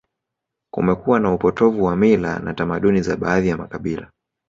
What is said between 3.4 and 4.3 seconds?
ya makabila